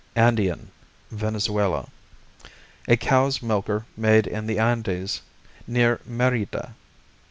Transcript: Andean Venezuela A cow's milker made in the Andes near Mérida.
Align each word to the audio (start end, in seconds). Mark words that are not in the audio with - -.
Andean 0.15 0.71
Venezuela 1.11 1.87
A 2.87 2.97
cow's 2.97 3.43
milker 3.43 3.85
made 3.95 4.25
in 4.25 4.47
the 4.47 4.57
Andes 4.57 5.21
near 5.67 5.97
Mérida. 6.09 6.73